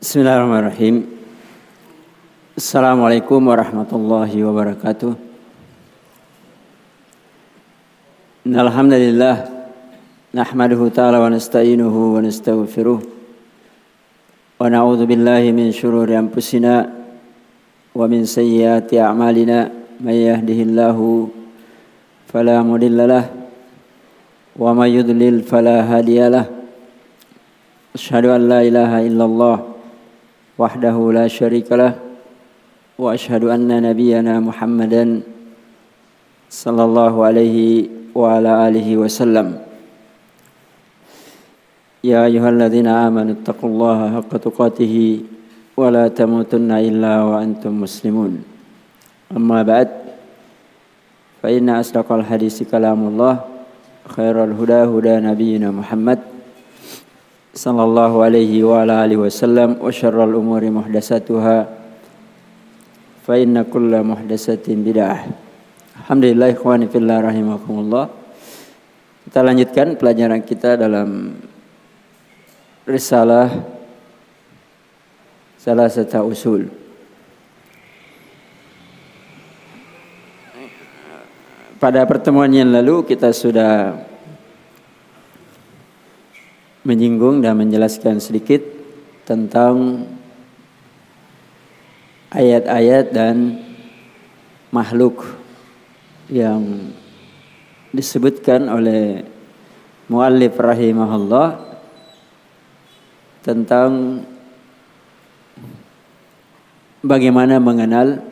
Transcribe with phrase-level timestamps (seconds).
[0.00, 1.04] Bismillahirrahmanirrahim.
[2.56, 5.12] Assalamualaikum warahmatullahi wabarakatuh.
[8.48, 9.44] Alhamdulillah
[10.32, 16.88] nahmaduhu ta'ala wa nasta'inuhu wa nastaghfiruh wa na'udzu billahi min shururi anfusina
[17.92, 19.68] wa min sayyiati a'malina
[20.00, 21.28] may yahdihillahu
[22.24, 23.24] fala mudilla lah
[24.56, 26.48] wa may yudlil fala hadiyalah
[27.92, 29.69] Asyhadu an la ilaha illallah
[30.60, 31.96] wahdahu la syarikalah
[33.00, 35.24] wa asyhadu anna nabiyyana Muhammadan
[36.52, 39.56] sallallahu alaihi wa ala alihi wasallam
[42.04, 45.24] Ya ayyuhalladzina amanu taqullaha haqqa tuqatih
[45.80, 48.44] wa la tamutunna illa wa antum muslimun
[49.32, 49.88] Amma ba'd
[51.40, 53.48] fa inna asdaqal hadisi kalamullah
[54.12, 56.29] khairal huda huda nabiyyina Muhammad
[57.50, 61.66] sallallahu alaihi wa ala alihi wasallam wa syarral umuri muhdatsatuha
[63.26, 65.26] fa inna kulla muhdatsatin bid'ah.
[66.06, 68.10] Alhamdulillah ikhwani fillah rahimakumullah.
[69.26, 71.38] Kita lanjutkan pelajaran kita dalam
[72.88, 73.46] risalah
[75.60, 76.66] salah satu usul.
[81.80, 83.96] Pada pertemuan yang lalu kita sudah
[86.80, 88.64] menyinggung dan menjelaskan sedikit
[89.28, 90.06] tentang
[92.32, 93.60] ayat-ayat dan
[94.72, 95.26] makhluk
[96.30, 96.94] yang
[97.90, 99.26] disebutkan oleh
[100.06, 101.58] muallif rahimahullah
[103.42, 104.22] tentang
[107.02, 108.22] bagaimana mengenal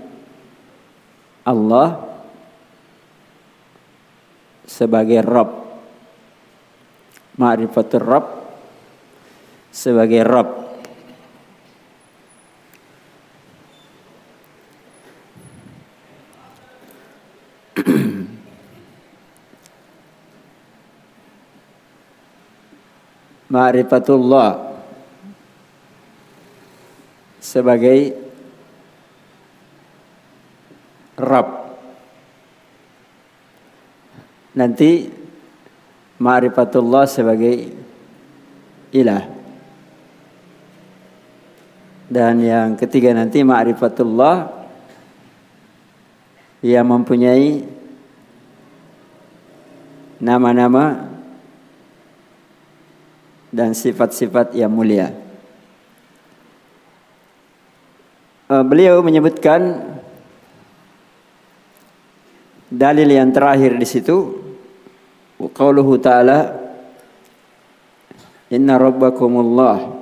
[1.43, 2.07] Allah
[4.63, 5.51] sebagai Rabb
[7.35, 8.38] ma'rifatul Rabb
[9.70, 10.48] sebagai Rabb.
[23.52, 24.68] Ma'rifatullah
[27.40, 28.12] sebagai
[31.18, 31.48] Rabb.
[34.58, 35.07] Nanti
[36.18, 37.70] ma'rifatullah sebagai
[38.90, 39.38] ilah.
[42.08, 44.48] Dan yang ketiga nanti ma'rifatullah
[46.64, 47.63] yang mempunyai
[50.19, 51.05] nama-nama
[53.52, 55.13] dan sifat-sifat yang mulia.
[58.48, 59.85] Eh, beliau menyebutkan
[62.73, 64.17] dalil yang terakhir di situ
[65.36, 66.57] qauluhu ta'ala
[68.48, 69.98] inna rabbakumullah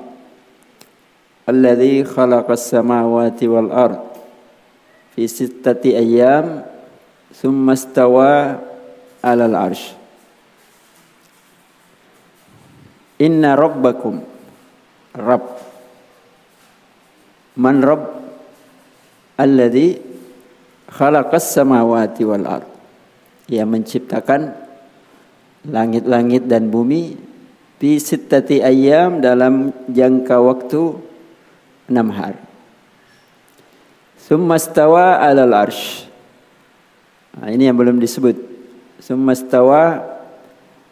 [1.47, 4.03] الذي khalaqas samawati wal ard
[5.17, 5.25] fi
[5.87, 6.47] أيام
[7.33, 8.61] ثم thumma
[9.25, 9.55] على 'alal
[13.17, 14.21] إن inna rabbakum
[15.17, 15.47] rabb
[17.57, 18.05] man rabb
[19.41, 19.75] خلق
[20.93, 22.45] khalaqas samawati wal
[23.47, 24.53] yang menciptakan
[25.65, 27.17] langit-langit dan bumi
[27.79, 30.83] di sittati ayam dalam jangka waktu
[31.91, 32.39] enam hari.
[34.27, 36.03] Summastawa alal arsh.
[37.39, 38.35] Nah, ini yang belum disebut.
[38.99, 40.03] Summastawa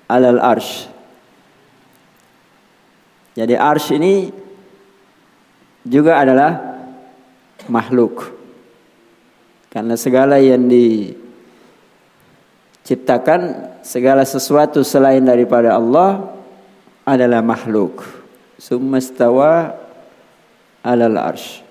[0.06, 0.86] alal arsh.
[3.34, 4.30] Jadi arsh ini
[5.82, 6.78] juga adalah
[7.66, 8.30] makhluk.
[9.74, 10.70] Karena segala yang
[12.86, 16.38] diciptakan, segala sesuatu selain daripada Allah
[17.02, 18.06] adalah makhluk.
[18.62, 19.83] Summastawa
[20.84, 21.64] alal arsh.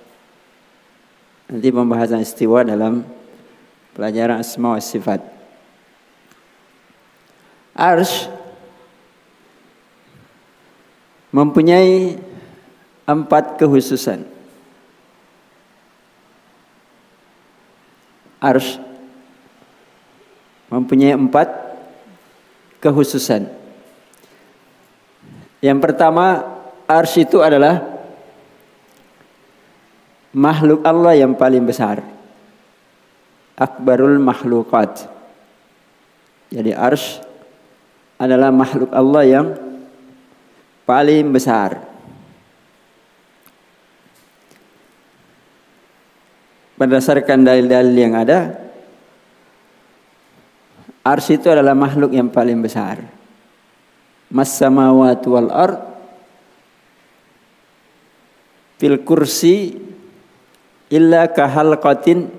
[1.45, 3.05] Nanti pembahasan istiwa dalam
[3.93, 5.21] pelajaran asma wa sifat.
[7.77, 8.25] Arsh
[11.29, 12.17] mempunyai
[13.05, 14.25] empat kehususan.
[18.41, 18.81] Arsh
[20.73, 21.53] mempunyai empat
[22.81, 23.45] kehususan.
[25.61, 26.43] Yang pertama,
[26.89, 27.92] arsh itu adalah
[30.33, 32.01] makhluk Allah yang paling besar.
[33.53, 35.05] Akbarul makhlukat.
[36.49, 37.21] Jadi arsh
[38.17, 39.47] adalah makhluk Allah yang
[40.89, 41.81] paling besar.
[46.73, 48.57] Berdasarkan dalil-dalil yang ada,
[51.05, 53.05] arsh itu adalah makhluk yang paling besar.
[54.33, 55.77] Mas samawati wal ard
[58.81, 59.77] fil kursi
[60.93, 62.29] illa kahalqatin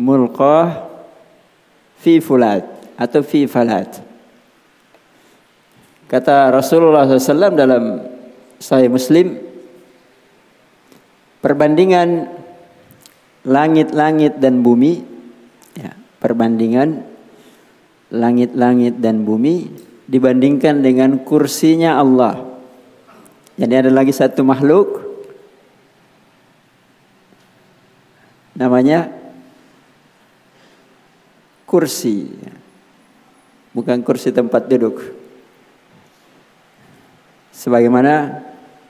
[0.00, 0.88] mulqah
[2.00, 2.64] fi fulat
[2.96, 4.00] atau fi falat.
[6.08, 7.84] Kata Rasulullah SAW dalam
[8.56, 9.36] Sahih Muslim,
[11.44, 12.30] perbandingan
[13.44, 15.02] langit-langit dan bumi,
[15.76, 15.92] ya,
[16.22, 17.04] perbandingan
[18.08, 19.66] langit-langit dan bumi
[20.06, 22.38] dibandingkan dengan kursinya Allah.
[23.58, 25.05] Jadi ada lagi satu makhluk
[28.56, 29.12] namanya
[31.68, 32.32] kursi.
[33.76, 35.04] Bukan kursi tempat duduk.
[37.52, 38.40] Sebagaimana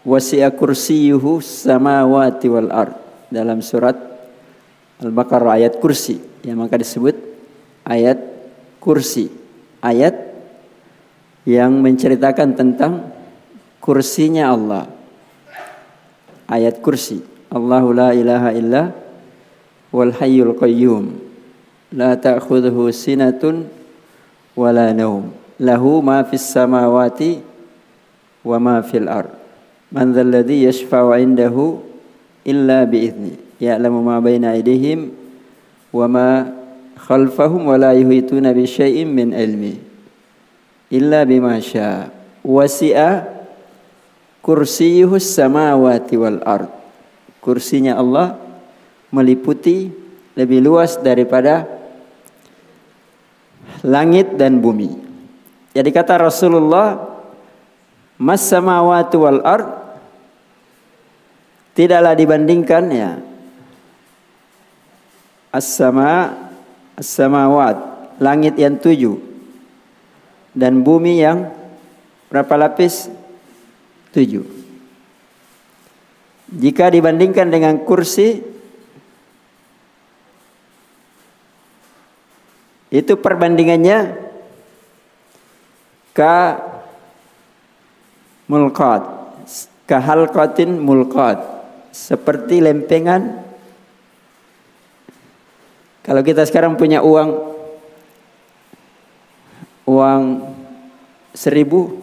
[0.06, 2.94] wasi'a kursiyuhu samawati wal ard
[3.26, 3.98] dalam surat
[5.02, 7.18] Al-Baqarah ayat kursi yang maka disebut
[7.82, 8.16] ayat
[8.78, 9.28] kursi.
[9.82, 10.14] Ayat
[11.46, 13.12] yang menceritakan tentang
[13.82, 14.84] kursinya Allah.
[16.46, 17.22] Ayat kursi.
[17.50, 19.05] Allahu la ilaha illa
[19.96, 21.16] wal hayyul qayyum.
[21.96, 23.64] La ta'khudhuhu sinatun
[24.52, 25.32] wala naum.
[25.56, 27.40] Lahu ma fis samawati
[28.44, 29.32] wa ma fil ard.
[29.88, 31.80] Man dhal ladzi yashfa'u 'indahu
[32.44, 33.40] illa bi idzni.
[33.56, 35.16] Ya'lamu ma baina aydihim
[35.96, 36.28] wa ma
[37.00, 39.80] khalfahum wa la yuhituna bi syai'in min ilmi
[40.92, 42.08] illa bima syaa
[42.44, 43.26] wasi'a
[44.40, 46.70] kursiyuhus samawati wal ard
[47.42, 48.38] kursinya Allah
[49.12, 49.90] meliputi
[50.36, 51.64] lebih luas daripada
[53.86, 54.92] langit dan bumi
[55.76, 57.18] jadi kata Rasulullah
[58.16, 59.68] mas samawati wal ard
[61.76, 63.10] tidaklah dibandingkan ya
[65.52, 66.46] as-sama
[66.96, 67.76] as-samawat,
[68.18, 69.20] langit yang tujuh
[70.56, 71.52] dan bumi yang
[72.32, 73.12] berapa lapis?
[74.16, 74.48] Tujuh.
[76.56, 78.40] Jika dibandingkan dengan kursi
[82.90, 84.14] itu perbandingannya
[86.14, 86.62] ka
[88.46, 89.02] mulqat.
[89.86, 91.42] Ka halqatin mulqat.
[91.90, 93.42] Seperti lempengan.
[96.06, 97.30] Kalau kita sekarang punya uang
[99.86, 100.22] uang
[101.34, 102.02] seribu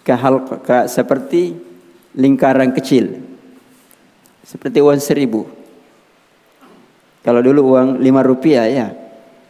[0.00, 1.52] ke hal ke, seperti
[2.16, 3.20] lingkaran kecil.
[4.46, 5.65] Seperti uang seribu
[7.26, 8.94] kalau dulu uang lima rupiah ya.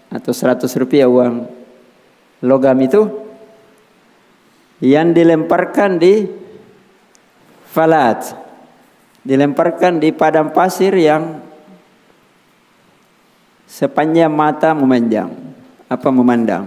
[0.09, 1.45] Atau seratus rupiah uang
[2.41, 3.05] logam itu
[4.81, 6.25] yang dilemparkan di
[7.69, 8.33] falat.
[9.21, 11.45] Dilemparkan di padang pasir yang
[13.69, 15.37] sepanjang mata memanjang
[15.93, 16.65] apa memandang.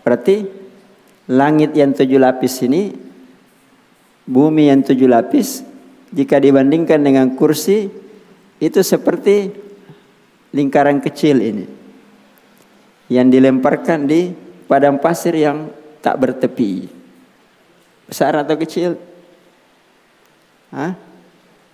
[0.00, 0.48] Berarti
[1.28, 2.94] langit yang tujuh lapis ini
[4.24, 5.60] bumi yang tujuh lapis
[6.14, 8.05] jika dibandingkan dengan kursi
[8.62, 9.52] itu seperti
[10.52, 11.66] lingkaran kecil ini
[13.12, 14.32] yang dilemparkan di
[14.66, 15.70] padang pasir yang
[16.00, 16.88] tak bertepi
[18.08, 18.96] besar atau kecil
[20.74, 20.92] Hah?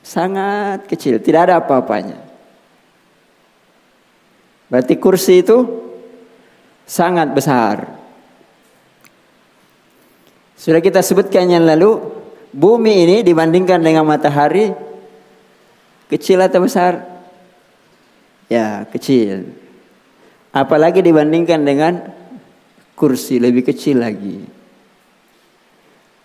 [0.03, 2.19] Sangat kecil, tidak ada apa-apanya.
[4.67, 5.59] Berarti kursi itu
[6.89, 7.87] sangat besar.
[10.59, 11.99] Sudah kita sebutkan yang lalu,
[12.51, 14.75] bumi ini dibandingkan dengan matahari
[16.13, 17.01] kecil atau besar?
[18.53, 19.49] Ya, kecil.
[20.53, 22.05] Apalagi dibandingkan dengan
[22.93, 24.45] kursi lebih kecil lagi.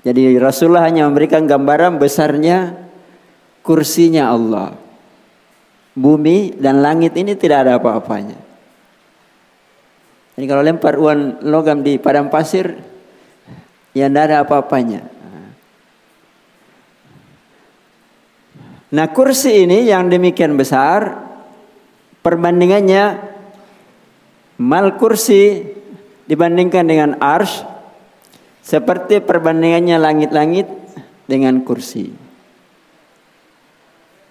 [0.03, 2.75] Jadi Rasulullah hanya memberikan gambaran besarnya
[3.63, 4.75] kursinya Allah.
[5.97, 8.37] Bumi dan langit ini tidak ada apa-apanya.
[10.37, 12.77] Jadi kalau lempar uang logam di padang pasir,
[13.97, 15.16] ya tidak ada apa-apanya.
[18.87, 21.19] Nah kursi ini yang demikian besar,
[22.23, 23.19] perbandingannya
[24.63, 25.59] mal kursi
[26.23, 27.67] dibandingkan dengan arsh
[28.63, 30.67] seperti perbandingannya langit-langit
[31.27, 32.07] dengan kursi.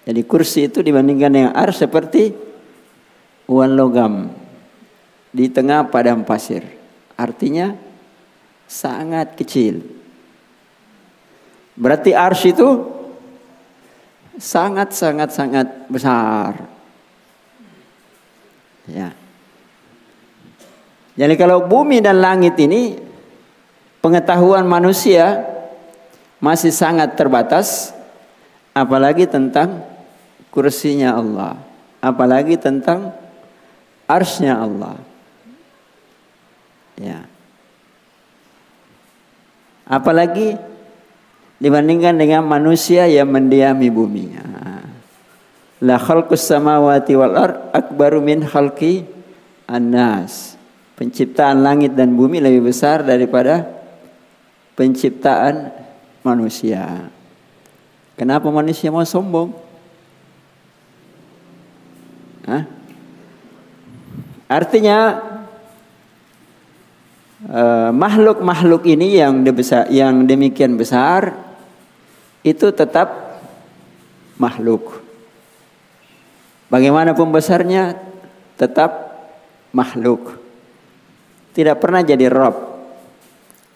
[0.09, 2.33] Jadi kursi itu dibandingkan dengan ar seperti
[3.45, 4.13] uang logam
[5.29, 6.65] di tengah padang pasir.
[7.13, 7.77] Artinya
[8.65, 9.85] sangat kecil.
[11.77, 12.96] Berarti ars itu
[14.37, 16.57] sangat sangat sangat besar.
[18.87, 19.11] Ya.
[21.17, 23.01] Jadi kalau bumi dan langit ini
[23.99, 25.43] pengetahuan manusia
[26.37, 27.91] masih sangat terbatas
[28.71, 29.81] apalagi tentang
[30.53, 31.57] kursinya Allah
[31.97, 33.09] apalagi tentang
[34.05, 35.01] arsnya Allah
[37.01, 37.25] ya
[39.87, 40.59] Apalagi
[41.57, 44.25] dibandingkan dengan manusia yang mendiami bumi.
[45.77, 49.05] La khalqus samawati wal ard akbaru min khalqi
[49.69, 50.57] annas.
[50.97, 53.69] Penciptaan langit dan bumi lebih besar daripada
[54.73, 55.69] penciptaan
[56.25, 57.13] manusia.
[58.17, 59.53] Kenapa manusia mau sombong?
[62.49, 62.65] Hah?
[64.49, 65.21] Artinya
[67.37, 71.46] Eh, makhluk-makhluk ini yang debesar, yang demikian besar
[72.51, 73.39] itu tetap
[74.39, 75.03] makhluk.
[76.67, 77.95] Bagaimanapun besarnya
[78.59, 79.13] tetap
[79.71, 80.39] makhluk.
[81.55, 82.55] Tidak pernah jadi rob.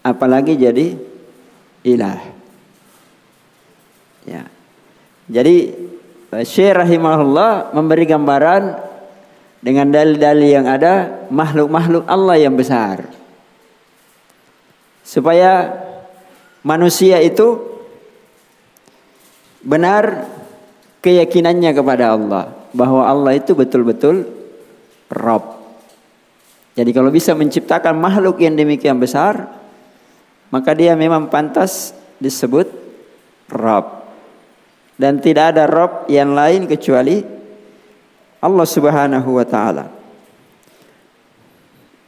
[0.03, 0.97] Apalagi jadi
[1.87, 2.19] ilah.
[4.27, 4.45] Ya.
[5.31, 5.73] Jadi
[6.43, 8.63] Syekh rahimahullah memberi gambaran
[9.61, 13.21] dengan dalil-dalil yang ada makhluk-makhluk Allah yang besar
[15.05, 15.75] supaya
[16.63, 17.59] manusia itu
[19.61, 20.25] benar
[21.01, 24.25] keyakinannya kepada Allah bahwa Allah itu betul-betul
[25.11, 25.59] Rob.
[26.71, 29.51] Jadi kalau bisa menciptakan makhluk yang demikian besar,
[30.49, 31.91] maka dia memang pantas
[32.21, 32.71] disebut
[33.51, 34.07] Rob.
[34.95, 37.25] Dan tidak ada Rob yang lain kecuali
[38.39, 39.85] Allah Subhanahu wa taala.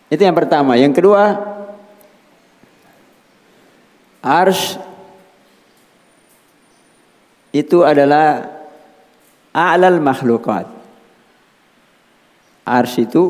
[0.08, 0.78] Itu yang pertama.
[0.78, 1.24] Yang kedua,
[4.24, 4.78] Arsh
[7.54, 8.50] itu adalah
[9.54, 10.66] a'lal makhlukat.
[12.66, 13.30] Arsh itu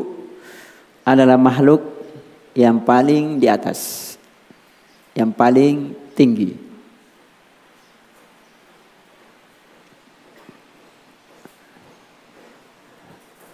[1.04, 1.84] adalah makhluk
[2.56, 4.14] yang paling di atas.
[5.12, 5.76] Yang paling
[6.16, 6.50] tinggi.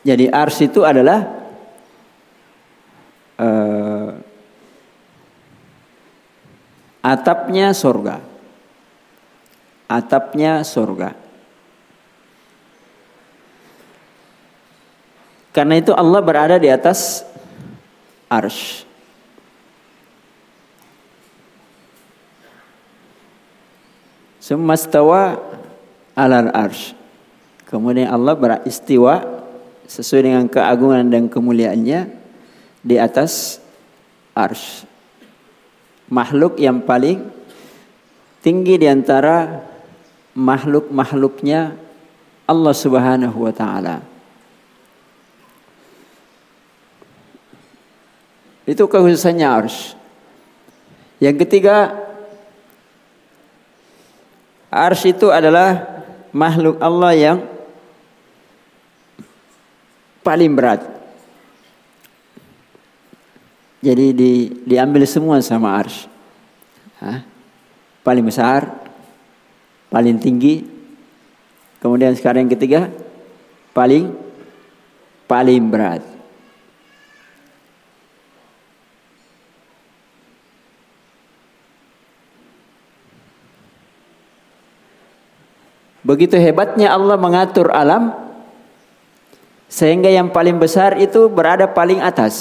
[0.00, 1.28] Jadi ars itu adalah
[3.36, 4.10] uh,
[7.00, 8.29] Atapnya surga.
[9.90, 11.18] Atapnya surga.
[15.50, 17.26] Karena itu Allah berada di atas
[18.30, 18.86] arsh.
[24.38, 25.42] Semastawa
[26.14, 26.94] alal arsh.
[27.66, 29.42] Kemudian Allah beristiwa
[29.90, 32.00] sesuai dengan keagungan dan kemuliaannya
[32.86, 33.58] di atas
[34.38, 34.86] arsh
[36.10, 37.22] makhluk yang paling
[38.42, 39.62] tinggi di antara
[40.34, 41.74] makhluk-makhluknya
[42.46, 44.02] Allah Subhanahu wa taala.
[48.66, 49.98] Itu kekhususannya ars.
[51.18, 51.90] Yang ketiga,
[54.70, 57.38] ars itu adalah makhluk Allah yang
[60.22, 60.86] paling berat.
[63.80, 64.32] Jadi di,
[64.68, 66.04] diambil semua sama arsh.
[67.00, 67.24] Hah?
[68.04, 68.68] Paling besar,
[69.90, 70.64] paling tinggi.
[71.82, 72.80] Kemudian sekarang yang ketiga,
[73.74, 74.14] paling
[75.26, 76.02] paling berat.
[86.00, 88.16] Begitu hebatnya Allah mengatur alam
[89.70, 92.34] sehingga yang paling besar itu berada paling atas.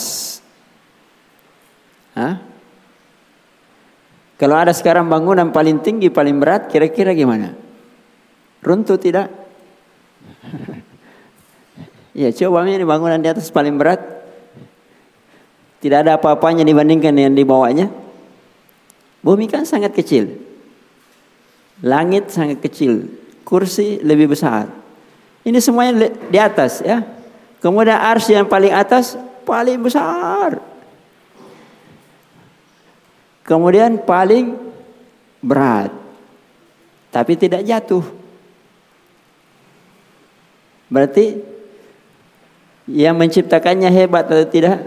[2.17, 2.48] Hah?
[4.39, 7.59] Kalau ada sekarang bangunan paling tinggi, paling berat, kira-kira gimana?
[8.63, 9.27] Runtuh tidak?
[12.23, 13.99] ya coba ini bangunan di atas paling berat.
[15.83, 17.91] Tidak ada apa-apanya dibandingkan dengan di bawahnya.
[19.19, 20.39] Bumi kan sangat kecil.
[21.83, 23.11] Langit sangat kecil.
[23.43, 24.71] Kursi lebih besar.
[25.43, 27.03] Ini semuanya di atas ya.
[27.59, 30.63] Kemudian ars yang paling atas paling besar.
[33.49, 34.53] Kemudian paling
[35.41, 35.89] berat.
[37.09, 38.05] Tapi tidak jatuh.
[40.85, 41.41] Berarti
[42.85, 44.85] yang menciptakannya hebat atau tidak?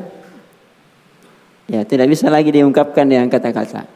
[1.67, 3.87] Ya, tidak bisa lagi diungkapkan dengan kata-kata.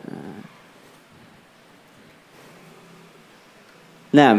[4.11, 4.33] Nah,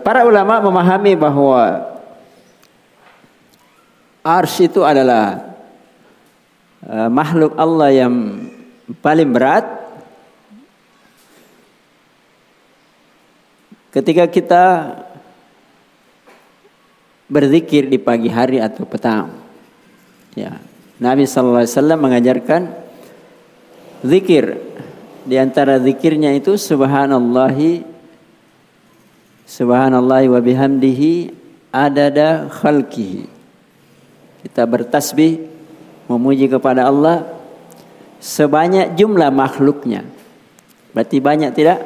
[0.00, 1.84] para ulama memahami bahwa
[4.24, 5.53] ars itu adalah
[6.84, 8.14] eh, makhluk Allah yang
[9.00, 9.64] paling berat
[13.94, 14.64] ketika kita
[17.30, 19.32] berzikir di pagi hari atau petang.
[20.36, 20.58] Ya.
[20.98, 22.62] Nabi sallallahu alaihi wasallam mengajarkan
[24.04, 24.58] zikir
[25.24, 27.82] di antara zikirnya itu subhanallahi
[29.48, 31.12] subhanallahi wa bihamdihi
[31.72, 33.26] adada khalqihi.
[34.44, 35.53] Kita bertasbih
[36.10, 37.28] memuji kepada Allah
[38.20, 40.04] sebanyak jumlah makhluknya.
[40.96, 41.78] Berarti banyak tidak?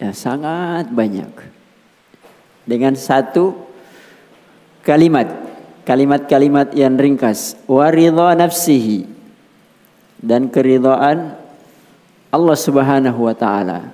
[0.00, 1.30] Ya, sangat banyak.
[2.64, 3.54] Dengan satu
[4.80, 5.28] kalimat,
[5.84, 9.06] kalimat-kalimat yang ringkas, waridha nafsihi
[10.24, 11.36] dan keridhaan
[12.34, 13.92] Allah Subhanahu wa taala.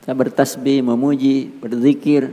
[0.00, 2.32] Kita bertasbih, memuji, berzikir,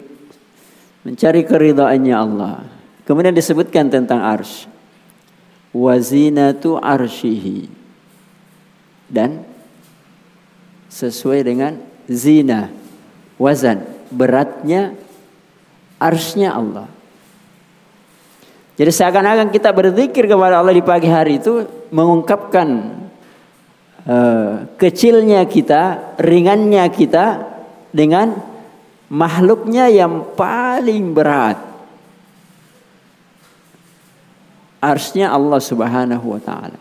[1.03, 2.63] mencari keridhaannya Allah.
[3.03, 4.70] Kemudian disebutkan tentang arsy.
[5.71, 7.67] Wazinatu arsyihi.
[9.11, 9.43] Dan
[10.91, 11.79] sesuai dengan
[12.11, 12.67] zina,
[13.39, 14.95] wazan, beratnya
[15.95, 16.87] arsnya Allah.
[18.75, 21.63] Jadi seakan-akan kita berzikir kepada Allah di pagi hari itu
[21.93, 22.67] mengungkapkan
[24.09, 27.45] uh, kecilnya kita, ringannya kita
[27.93, 28.41] dengan
[29.11, 31.70] makhluknya yang paling berat.
[34.81, 36.79] Arsnya Allah subhanahu wa ta'ala.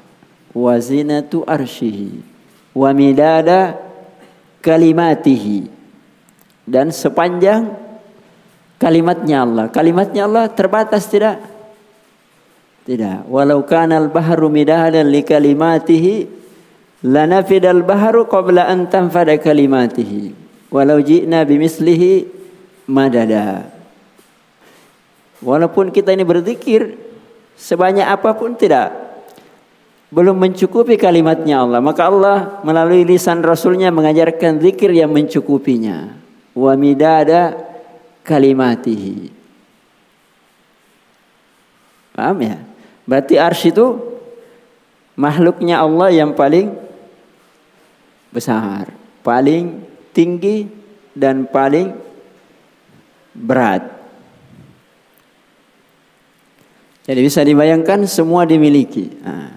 [0.56, 2.24] Wazinatu arsyihi.
[2.72, 3.76] Wa midada
[4.64, 5.68] kalimatihi.
[6.64, 7.76] Dan sepanjang
[8.80, 9.64] kalimatnya Allah.
[9.68, 11.44] Kalimatnya Allah terbatas tidak?
[12.88, 13.28] Tidak.
[13.28, 16.24] Walau kana al-bahru midadan li kalimatihi
[17.04, 20.32] lanafidal bahru qabla an tanfada kalimatihi.
[20.72, 22.24] Walau ji'na bimislihi
[22.88, 23.68] madada.
[25.44, 27.09] Walaupun kita ini berzikir
[27.60, 28.88] sebanyak apa pun tidak
[30.10, 31.78] belum mencukupi kalimatnya Allah.
[31.84, 36.16] Maka Allah melalui lisan Rasulnya mengajarkan zikir yang mencukupinya.
[36.56, 37.54] Wa midada
[38.26, 39.30] kalimatihi.
[42.16, 42.58] Paham ya?
[43.06, 43.86] Berarti arsy itu
[45.14, 46.74] makhluknya Allah yang paling
[48.34, 48.90] besar,
[49.22, 50.66] paling tinggi
[51.14, 51.94] dan paling
[53.34, 53.99] berat.
[57.10, 59.10] Jadi bisa dibayangkan semua dimiliki.
[59.18, 59.50] Nah,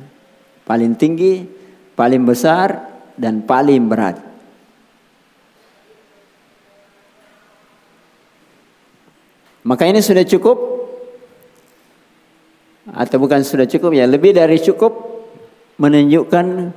[0.65, 1.45] paling tinggi,
[1.93, 2.81] paling besar,
[3.13, 4.17] dan paling berat.
[9.61, 10.57] Maka ini sudah cukup
[12.89, 14.92] atau bukan sudah cukup ya lebih dari cukup
[15.77, 16.74] menunjukkan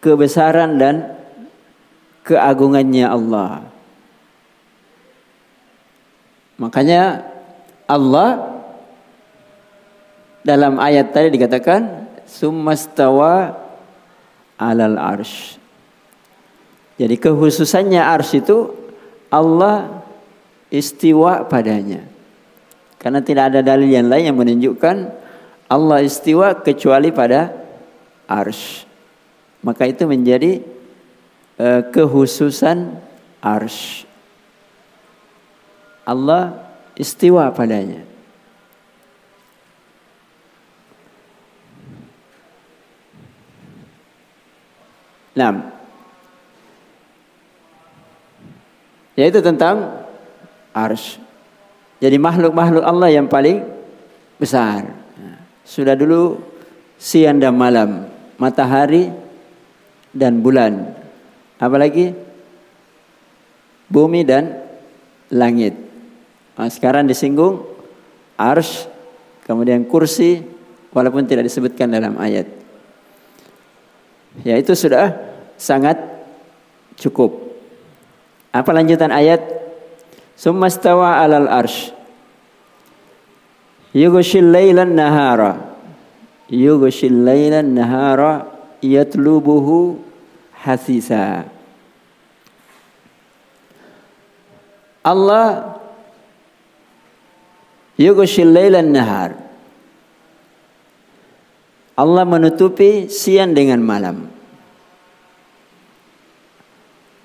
[0.00, 1.12] kebesaran dan
[2.24, 3.68] keagungannya Allah.
[6.56, 7.20] Makanya
[7.84, 8.47] Allah
[10.42, 13.56] dalam ayat tadi dikatakan summastawa
[14.58, 15.56] alal arsh.
[16.98, 18.74] Jadi kehususannya arsh itu
[19.30, 20.02] Allah
[20.68, 22.02] istiwa padanya.
[22.98, 24.96] Karena tidak ada dalil yang lain yang menunjukkan
[25.70, 27.54] Allah istiwa kecuali pada
[28.26, 28.82] arsh.
[29.62, 30.58] Maka itu menjadi
[31.62, 32.98] uh, kehususan
[33.38, 34.02] arsh.
[36.02, 36.66] Allah
[36.98, 38.02] istiwa padanya.
[45.38, 45.54] Nah,
[49.14, 50.02] yaitu tentang
[50.74, 51.22] arsh.
[52.02, 53.62] Jadi makhluk-makhluk Allah yang paling
[54.34, 54.82] besar.
[55.62, 56.42] Sudah dulu
[56.98, 59.14] siang dan malam, matahari
[60.10, 60.94] dan bulan.
[61.58, 62.14] Apalagi
[63.86, 64.58] bumi dan
[65.30, 65.74] langit.
[66.58, 67.62] Nah, sekarang disinggung
[68.34, 68.90] arsh,
[69.46, 70.42] kemudian kursi,
[70.90, 72.46] walaupun tidak disebutkan dalam ayat.
[74.46, 75.27] Ya itu sudah
[75.58, 75.98] sangat
[76.96, 77.36] cukup.
[78.54, 79.42] Apa lanjutan ayat?
[80.38, 81.90] Summastawa alal arsh.
[83.92, 85.76] Yughshil laylan nahara.
[86.48, 88.46] Yughshil laylan nahara
[88.80, 89.98] yatlubuhu
[90.62, 91.50] hasisa.
[95.08, 95.78] Allah
[97.96, 99.30] yughshil lailan nahar.
[101.98, 104.37] Allah menutupi siang dengan malam.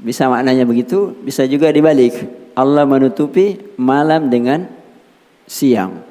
[0.04, 2.12] Bisa maknanya begitu, bisa juga dibalik.
[2.60, 4.68] Allah menutupi malam dengan
[5.48, 6.04] siang.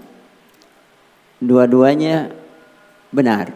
[1.38, 2.32] Dua-duanya
[3.12, 3.52] benar.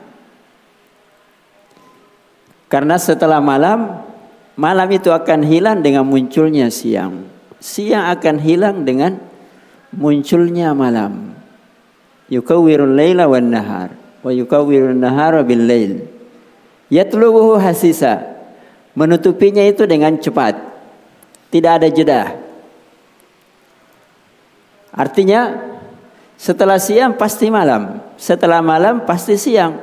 [2.68, 4.04] Karena setelah malam,
[4.60, 7.24] malam itu akan hilang dengan munculnya siang.
[7.56, 9.16] Siang akan hilang dengan
[9.96, 11.32] munculnya malam.
[12.28, 16.04] Yukawwirul laila wan nahar wa yukawwirun nahara bil lail.
[16.92, 18.35] Yatlubuhu hasisa.
[18.96, 20.56] Menutupinya itu dengan cepat.
[21.52, 22.32] Tidak ada jeda.
[24.96, 25.52] Artinya
[26.40, 29.76] setelah siang pasti malam, setelah malam pasti siang.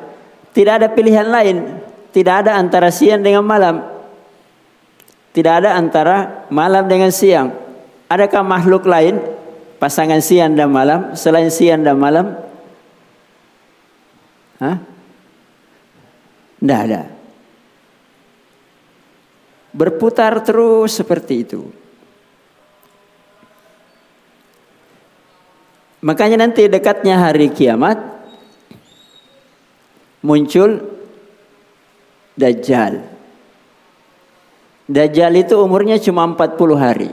[0.53, 1.57] Tidak ada pilihan lain.
[2.13, 3.85] Tidak ada antara siang dengan malam.
[5.33, 7.53] Tidak ada antara malam dengan siang.
[8.09, 9.17] Adakah makhluk lain
[9.81, 12.37] pasangan siang dan malam selain siang dan malam?
[14.61, 14.77] Hah?
[16.61, 17.22] Tidak ada.
[19.73, 21.61] Berputar terus seperti itu.
[26.03, 27.95] Makanya nanti dekatnya hari kiamat
[30.19, 30.83] muncul
[32.33, 33.05] Dajjal.
[34.89, 37.11] Dajjal itu umurnya cuma 40 hari.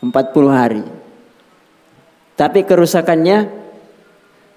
[0.00, 0.10] 40
[0.48, 0.82] hari.
[2.40, 3.52] Tapi kerusakannya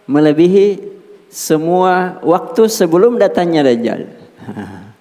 [0.07, 0.95] melebihi
[1.27, 4.22] semua waktu sebelum datangnya Dajjal.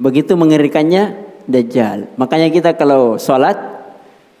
[0.00, 2.16] Begitu mengerikannya Dajjal.
[2.16, 3.58] Makanya kita kalau sholat,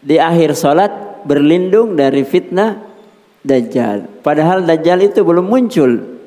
[0.00, 2.80] di akhir sholat berlindung dari fitnah
[3.44, 4.24] Dajjal.
[4.24, 6.20] Padahal Dajjal itu belum muncul.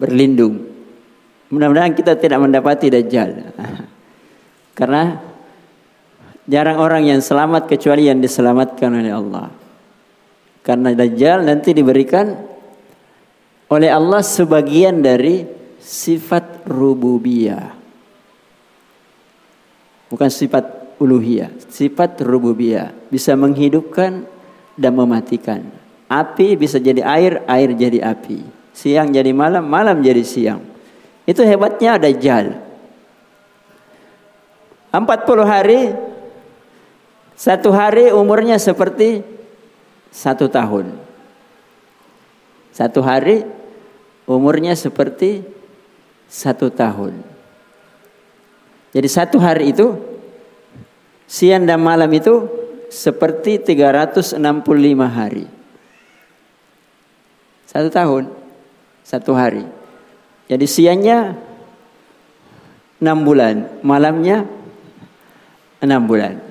[0.00, 0.64] Berlindung.
[1.52, 3.52] Mudah-mudahan kita tidak mendapati Dajjal.
[4.78, 5.20] Karena
[6.48, 9.52] jarang orang yang selamat kecuali yang diselamatkan oleh Allah.
[10.64, 12.49] Karena Dajjal nanti diberikan
[13.70, 15.46] oleh Allah sebagian dari
[15.78, 17.78] sifat rububiyah.
[20.10, 22.90] Bukan sifat uluhiyah, sifat rububiyah.
[23.08, 24.26] Bisa menghidupkan
[24.74, 25.62] dan mematikan.
[26.10, 28.42] Api bisa jadi air, air jadi api.
[28.74, 30.66] Siang jadi malam, malam jadi siang.
[31.22, 32.58] Itu hebatnya Dajjal.
[34.90, 35.94] 40 hari
[37.38, 39.22] satu hari umurnya seperti
[40.10, 40.98] satu tahun.
[42.74, 43.59] Satu hari
[44.30, 45.42] umurnya seperti
[46.30, 47.18] satu tahun.
[48.94, 49.98] Jadi satu hari itu
[51.26, 52.46] siang dan malam itu
[52.90, 54.38] seperti 365
[55.06, 55.46] hari.
[57.70, 58.26] Satu tahun,
[59.06, 59.62] satu hari.
[60.50, 61.38] Jadi siangnya
[62.98, 64.42] enam bulan, malamnya
[65.78, 66.42] enam bulan.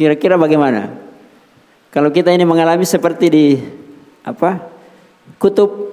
[0.00, 0.88] Kira-kira bagaimana?
[1.92, 3.46] Kalau kita ini mengalami seperti di
[4.24, 4.56] apa?
[5.36, 5.91] Kutub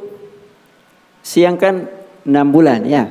[1.29, 1.85] siang kan
[2.25, 3.05] enam bulan ya.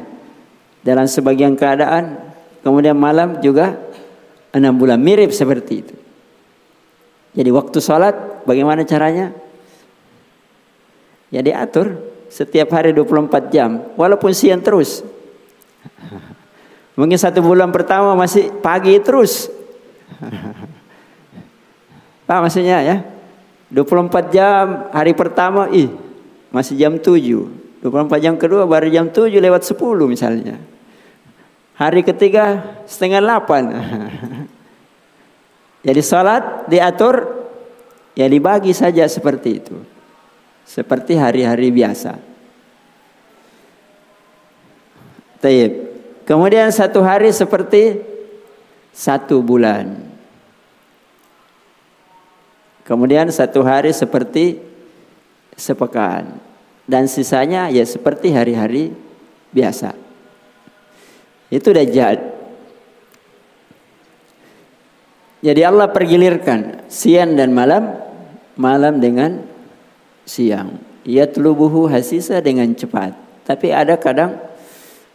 [0.83, 2.18] Dalam sebagian keadaan,
[2.66, 3.78] kemudian malam juga
[4.50, 5.94] enam bulan mirip seperti itu.
[7.38, 9.31] Jadi waktu sholat bagaimana caranya?
[11.31, 15.07] Ya diatur setiap hari 24 jam, walaupun siang terus.
[16.98, 19.46] Mungkin satu bulan pertama masih pagi terus.
[22.26, 22.96] Pak maksudnya ya?
[23.68, 25.92] 24 jam hari pertama ih
[26.48, 27.58] masih jam 7.
[27.79, 29.79] 24 jam kedua baru jam 7 lewat 10
[30.11, 30.59] misalnya.
[31.79, 34.51] Hari ketiga setengah 8.
[35.87, 37.47] Jadi salat diatur
[38.19, 39.79] ya dibagi saja seperti itu.
[40.67, 42.19] Seperti hari-hari biasa.
[45.38, 45.73] Taib.
[46.27, 48.03] Kemudian satu hari seperti
[48.91, 49.97] satu bulan.
[52.83, 54.59] Kemudian satu hari seperti
[55.55, 56.47] sepekan.
[56.88, 58.96] Dan sisanya ya seperti hari-hari
[59.53, 59.92] biasa.
[61.53, 62.16] Itu dajjal.
[65.38, 67.94] Jadi Allah pergilirkan siang dan malam,
[68.59, 69.44] malam dengan
[70.27, 70.83] siang.
[71.07, 73.14] Ia telubuhu hasisa dengan cepat.
[73.46, 74.35] Tapi ada kadang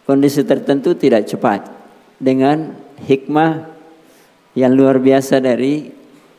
[0.08, 1.68] kondisi tertentu tidak cepat.
[2.24, 2.72] Dengan
[3.04, 3.68] hikmah
[4.56, 5.92] yang luar biasa dari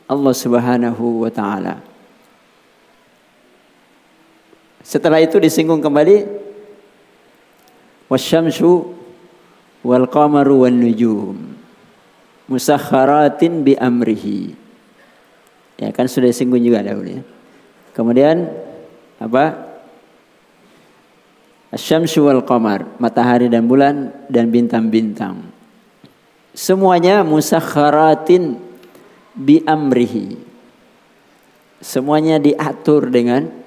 [0.09, 1.84] Allah Subhanahu wa taala.
[4.85, 6.29] Setelah itu disinggung kembali
[8.05, 8.85] wasyamsu
[9.81, 11.57] wal qamaru wan nujum
[12.45, 14.53] musakharatin bi amrihi.
[15.81, 17.21] Ya kan sudah disinggung juga dahulu ya.
[17.97, 18.45] Kemudian
[19.17, 19.73] apa?
[21.73, 25.49] Asyamsu wal qamar, matahari dan bulan dan bintang-bintang.
[26.53, 28.61] Semuanya musakharatin
[29.33, 30.39] bi amrihi.
[31.83, 33.64] Semuanya diatur dengan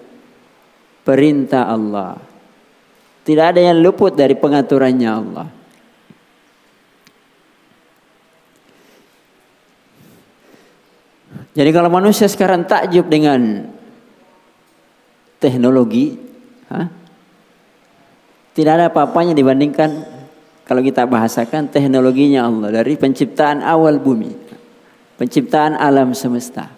[1.08, 2.20] perintah Allah.
[3.24, 5.48] Tidak ada yang luput dari pengaturannya Allah.
[11.56, 13.72] Jadi kalau manusia sekarang takjub dengan
[15.40, 16.14] teknologi,
[16.68, 16.92] ha?
[18.52, 20.04] tidak ada apa-apanya dibandingkan
[20.68, 24.48] kalau kita bahasakan teknologinya Allah dari penciptaan awal bumi
[25.18, 26.77] penciptaan alam semesta.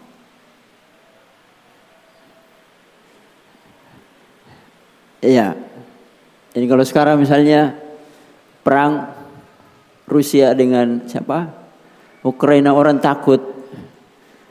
[5.20, 5.56] Iya.
[6.50, 7.76] Jadi kalau sekarang misalnya
[8.64, 9.12] perang
[10.09, 11.46] Rusia dengan siapa?
[12.26, 13.40] Ukraina orang takut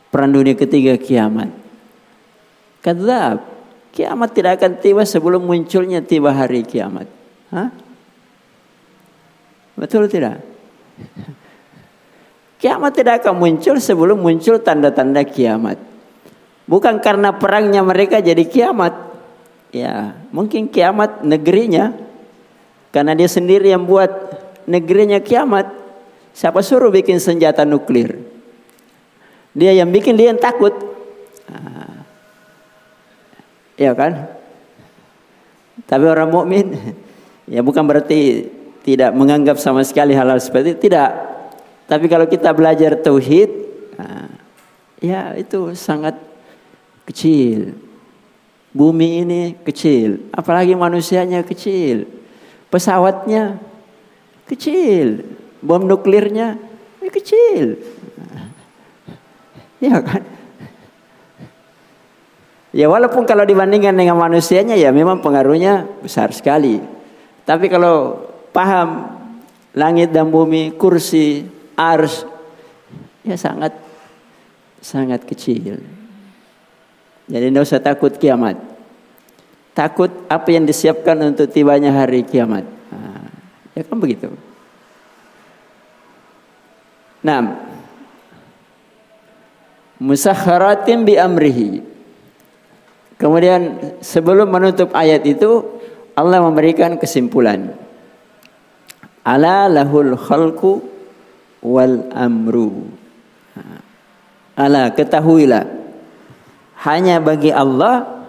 [0.10, 1.52] perang dunia ketiga kiamat.
[2.82, 3.38] Kata
[3.92, 7.06] kiamat tidak akan tiba sebelum munculnya tiba hari kiamat.
[7.52, 7.70] Hah?
[9.78, 10.42] Betul tidak?
[12.60, 15.80] Kiamat tidak akan muncul sebelum muncul tanda-tanda kiamat.
[16.68, 19.09] Bukan karena perangnya mereka jadi kiamat.
[19.70, 21.94] Ya, mungkin kiamat negerinya
[22.90, 24.10] karena dia sendiri yang buat
[24.66, 25.70] negerinya kiamat.
[26.34, 28.18] Siapa suruh bikin senjata nuklir?
[29.54, 30.74] Dia yang bikin dia yang takut.
[31.50, 32.06] Nah,
[33.78, 34.30] ya kan?
[35.86, 36.74] Tapi orang mukmin
[37.54, 38.50] ya bukan berarti
[38.82, 41.14] tidak menganggap sama sekali hal-hal seperti itu, tidak.
[41.90, 43.50] Tapi kalau kita belajar tauhid,
[43.98, 44.30] nah,
[45.02, 46.18] ya itu sangat
[47.10, 47.89] kecil.
[48.70, 52.06] Bumi ini kecil, apalagi manusianya kecil.
[52.70, 53.58] Pesawatnya
[54.46, 55.26] kecil,
[55.62, 56.58] bom nuklirnya
[57.02, 57.66] ya kecil.
[59.80, 60.20] Ya kan?
[62.76, 66.84] Ya walaupun kalau dibandingkan dengan manusianya ya memang pengaruhnya besar sekali.
[67.48, 69.10] Tapi kalau paham
[69.74, 72.28] langit dan bumi, kursi, ars
[73.26, 73.74] ya sangat
[74.84, 75.82] sangat kecil.
[77.30, 78.58] Jadi tidak usah takut kiamat.
[79.78, 82.66] Takut apa yang disiapkan untuk tibanya hari kiamat.
[82.90, 83.30] Nah,
[83.78, 84.34] ya kan begitu.
[87.22, 87.70] Nah,
[90.02, 91.86] musakharatin bi amrihi.
[93.22, 95.80] Kemudian sebelum menutup ayat itu
[96.18, 97.72] Allah memberikan kesimpulan.
[99.22, 100.82] Ala lahul khalqu
[101.62, 102.90] wal amru.
[104.60, 105.79] Ala ketahuilah
[106.84, 108.24] hanya bagi Allah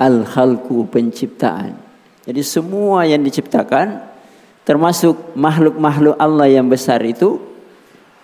[0.00, 1.76] al-khalqu penciptaan.
[2.24, 4.00] Jadi semua yang diciptakan
[4.64, 7.36] termasuk makhluk-makhluk Allah yang besar itu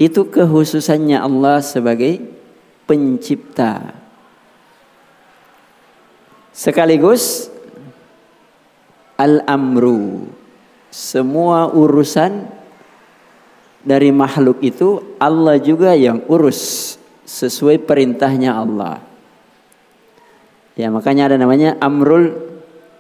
[0.01, 2.25] itu kehususannya Allah sebagai
[2.89, 3.93] pencipta.
[6.57, 7.53] Sekaligus
[9.21, 10.25] al-amru
[10.89, 12.49] semua urusan
[13.85, 16.97] dari makhluk itu Allah juga yang urus
[17.29, 19.10] sesuai perintahnya Allah.
[20.81, 22.41] Ya makanya ada namanya amrul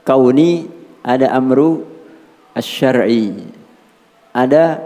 [0.04, 0.68] kauni,
[1.00, 1.88] ada amru
[2.52, 3.32] asyari.
[4.36, 4.84] Ada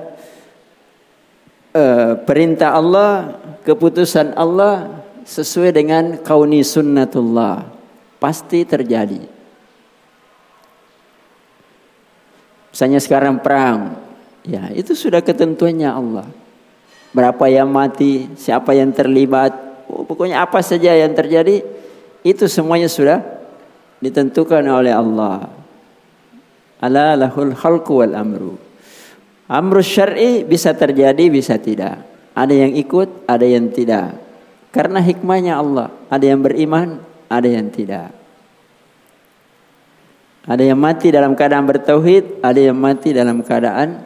[1.74, 3.35] uh, perintah Allah,
[3.66, 7.66] keputusan Allah sesuai dengan kauni sunnatullah.
[8.22, 9.26] Pasti terjadi.
[12.70, 13.98] Misalnya sekarang perang,
[14.46, 16.30] ya itu sudah ketentuannya Allah.
[17.11, 19.50] Berapa yang mati, siapa yang terlibat,
[19.90, 21.62] oh, pokoknya apa saja yang terjadi
[22.25, 23.21] itu semuanya sudah
[24.01, 25.53] ditentukan oleh Allah.
[26.81, 28.57] Ala lahul khalqu wal amru.
[29.45, 32.01] Amru syar'i bisa terjadi, bisa tidak.
[32.33, 34.17] Ada yang ikut, ada yang tidak.
[34.73, 35.93] Karena hikmahnya Allah.
[36.09, 36.97] Ada yang beriman,
[37.29, 38.09] ada yang tidak.
[40.49, 44.01] Ada yang mati dalam keadaan bertauhid, ada yang mati dalam keadaan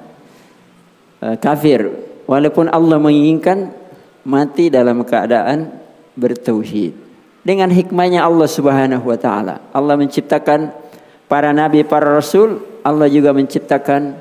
[1.22, 1.86] uh, kafir.
[2.26, 3.70] Walaupun Allah menginginkan
[4.26, 5.70] mati dalam keadaan
[6.18, 7.07] bertauhid
[7.46, 9.62] dengan hikmahnya Allah Subhanahu wa taala.
[9.70, 10.74] Allah menciptakan
[11.30, 14.18] para nabi, para rasul, Allah juga menciptakan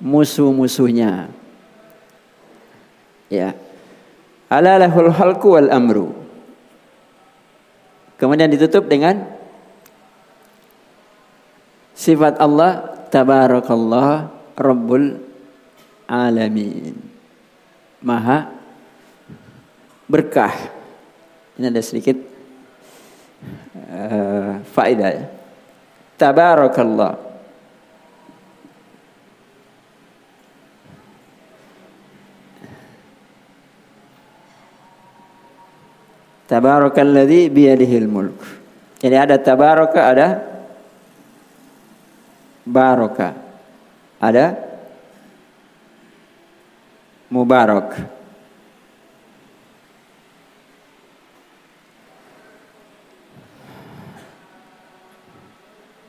[0.00, 1.32] musuh-musuhnya.
[3.30, 3.54] Ya.
[4.50, 6.10] Ala lahul halku wal amru.
[8.18, 9.24] Kemudian ditutup dengan
[11.96, 14.28] sifat Allah tabarakallah
[14.58, 15.16] rabbul
[16.10, 16.98] alamin.
[18.04, 18.50] Maha
[20.10, 20.52] berkah.
[21.56, 22.29] Ini ada sedikit
[23.90, 25.24] uh, faedah ya.
[26.20, 27.16] Tabarakallah.
[36.50, 38.42] Tabarakalladzi biyadihil mulk.
[38.98, 40.26] Jadi ada tabaraka, ada
[42.66, 43.38] baraka.
[44.20, 44.58] Ada
[47.30, 48.19] mubarak.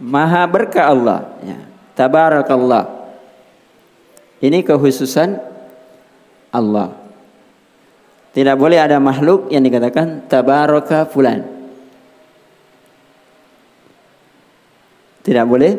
[0.01, 1.37] Maha berkah Allah.
[1.45, 1.61] Ya.
[1.93, 2.89] Tabarakallah.
[4.41, 5.37] Ini kehususan
[6.49, 6.97] Allah.
[8.33, 11.45] Tidak boleh ada makhluk yang dikatakan tabaraka fulan.
[15.21, 15.77] Tidak boleh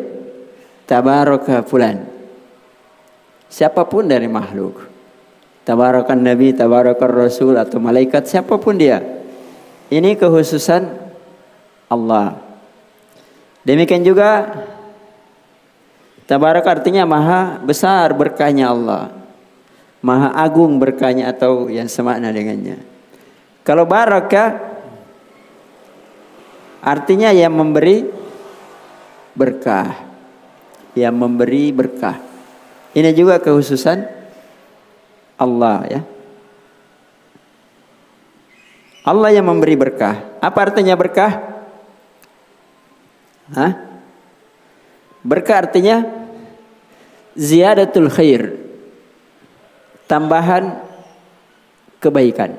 [0.86, 2.06] tabaraka fulan.
[3.50, 4.86] Siapa pun dari makhluk.
[5.66, 9.02] Tabarakan Nabi, tabarakan Rasul atau malaikat siapa pun dia.
[9.90, 10.86] Ini kehususan
[11.90, 12.51] Allah.
[13.62, 14.50] Demikian juga
[16.32, 19.12] Tabarak artinya maha besar berkahnya Allah.
[20.00, 22.80] Maha agung berkahnya atau yang semakna dengannya.
[23.60, 24.56] Kalau baraka
[26.80, 28.08] artinya yang memberi
[29.36, 29.92] berkah.
[30.96, 32.16] Yang memberi berkah.
[32.96, 34.00] Ini juga kehususan
[35.36, 36.00] Allah ya.
[39.04, 40.40] Allah yang memberi berkah.
[40.40, 41.51] Apa artinya berkah?
[43.52, 43.72] Hah?
[45.22, 46.02] Berkah artinya
[47.36, 48.58] ziyadatul khair.
[50.08, 50.82] Tambahan
[52.02, 52.58] kebaikan.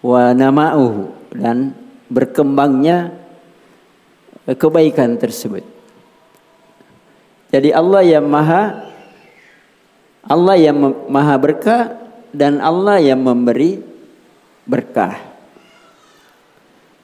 [0.00, 1.76] Wa nama'uhu dan
[2.08, 3.12] berkembangnya
[4.48, 5.62] kebaikan tersebut.
[7.50, 8.90] Jadi Allah yang maha
[10.20, 10.76] Allah yang
[11.08, 11.96] maha berkah
[12.30, 13.80] dan Allah yang memberi
[14.68, 15.16] berkah.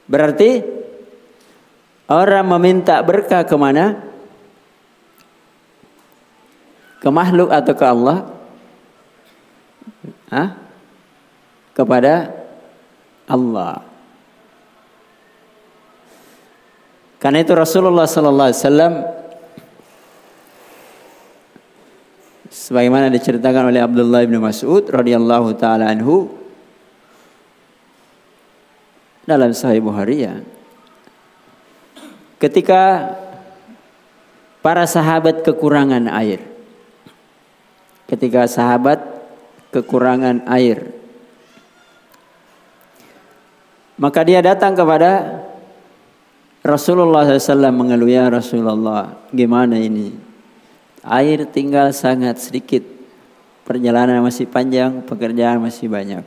[0.06, 0.62] Berarti
[2.06, 3.98] orang meminta berkah ke mana?
[7.02, 8.18] Ke makhluk atau ke Allah?
[10.30, 10.48] Hah?
[11.74, 12.32] Kepada
[13.26, 13.84] Allah.
[17.18, 18.92] Karena itu Rasulullah sallallahu alaihi wasallam
[22.52, 26.30] sebagaimana diceritakan oleh Abdullah bin Mas'ud radhiyallahu taala anhu
[29.26, 30.38] dalam Sahih Bukhari ya.
[32.36, 33.14] Ketika
[34.60, 36.44] para sahabat kekurangan air.
[38.10, 39.00] Ketika sahabat
[39.72, 40.92] kekurangan air.
[43.96, 45.42] Maka dia datang kepada
[46.66, 50.10] Rasulullah SAW mengeluh ya Rasulullah gimana ini
[51.06, 52.82] air tinggal sangat sedikit
[53.62, 56.26] perjalanan masih panjang pekerjaan masih banyak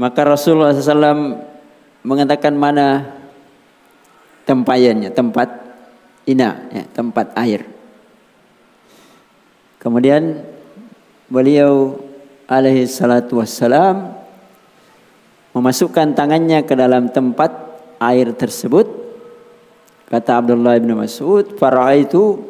[0.00, 1.36] maka Rasulullah SAW
[2.00, 3.12] mengatakan mana
[4.46, 5.48] tempayannya tempat
[6.26, 7.66] ina ya, tempat air.
[9.82, 10.46] Kemudian
[11.26, 11.98] beliau
[12.46, 14.14] alaihi salatu wassalam
[15.52, 17.50] memasukkan tangannya ke dalam tempat
[17.98, 18.88] air tersebut.
[20.06, 22.44] Kata Abdullah bin Mas'ud faraitu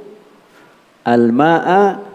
[1.07, 2.12] al-ma'a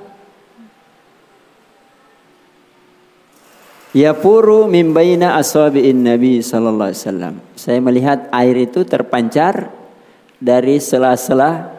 [3.97, 9.73] yapuru min baina asabi'in nabi sallallahu alaihi wasallam saya melihat air itu terpancar
[10.37, 11.73] dari sela-sela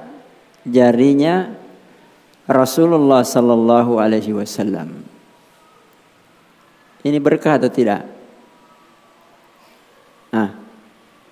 [0.66, 1.54] jarinya
[2.50, 5.06] Rasulullah sallallahu alaihi wasallam
[7.06, 8.18] ini berkah atau tidak
[10.28, 10.52] Nah,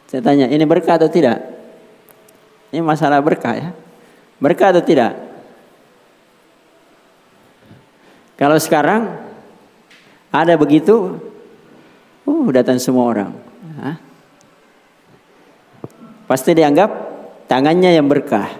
[0.08, 1.36] saya tanya, ini berkah atau tidak?
[2.72, 3.70] Ini masalah berkah ya.
[4.40, 5.16] Berkah atau tidak?
[8.36, 9.25] Kalau sekarang
[10.42, 11.22] ada begitu,
[12.26, 13.32] uh, datang semua orang.
[13.80, 13.96] Hah?
[16.26, 16.90] Pasti dianggap
[17.46, 18.50] tangannya yang berkah.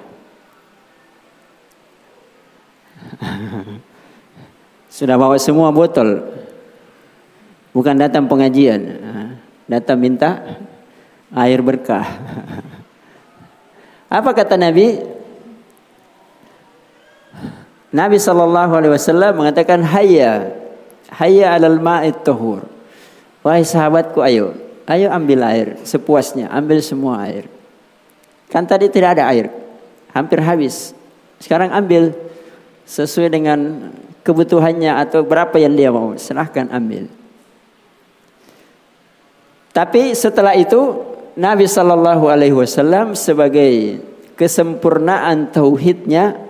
[4.97, 6.23] Sudah bawa semua botol.
[7.77, 9.05] Bukan datang pengajian
[9.67, 10.63] datang minta
[11.35, 12.07] air berkah.
[14.19, 15.03] Apa kata Nabi?
[17.91, 20.55] Nabi sallallahu alaihi wasallam mengatakan hayya
[21.11, 22.67] hayya alal ma'it tahur.
[23.47, 24.59] Wahai sahabatku ayo,
[24.91, 27.47] ayo ambil air sepuasnya, ambil semua air.
[28.51, 29.51] Kan tadi tidak ada air,
[30.11, 30.95] hampir habis.
[31.39, 32.15] Sekarang ambil
[32.87, 33.91] sesuai dengan
[34.27, 37.07] kebutuhannya atau berapa yang dia mau, silahkan ambil.
[39.71, 41.05] Tapi setelah itu
[41.37, 44.01] Nabi Shallallahu Alaihi Wasallam sebagai
[44.41, 46.46] kesempurnaan tauhidnya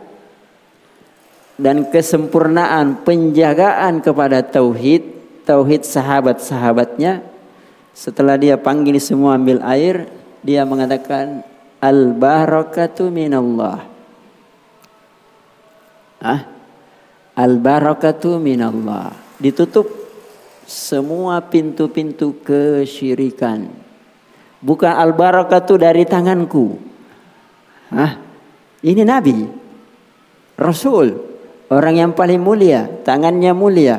[1.57, 5.03] dan kesempurnaan penjagaan kepada tauhid
[5.49, 7.25] tauhid sahabat-sahabatnya
[7.97, 10.09] setelah dia panggil semua ambil air
[10.45, 11.41] dia mengatakan
[11.81, 13.81] al barakatu minallah
[16.21, 16.41] ah
[17.33, 20.07] al barakatu minallah ditutup
[20.67, 23.71] semua pintu-pintu kesyirikan.
[24.59, 26.75] Bukan al-barakatu dari tanganku.
[27.95, 28.19] Hah?
[28.83, 29.47] Ini Nabi.
[30.59, 31.36] Rasul.
[31.67, 32.87] Orang yang paling mulia.
[33.03, 33.99] Tangannya mulia.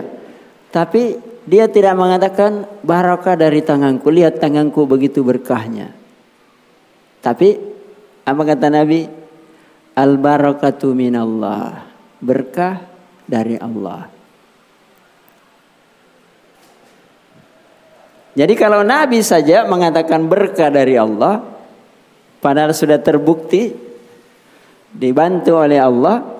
[0.71, 4.07] Tapi dia tidak mengatakan barakah dari tanganku.
[4.07, 5.91] Lihat tanganku begitu berkahnya.
[7.19, 7.59] Tapi
[8.23, 9.07] apa kata Nabi?
[9.97, 11.87] Al-barakatu minallah.
[12.23, 12.83] Berkah
[13.27, 14.17] dari Allah.
[18.37, 21.41] Jadi kalau Nabi saja mengatakan berkah dari Allah,
[22.37, 23.73] padahal sudah terbukti
[24.93, 26.36] dibantu oleh Allah,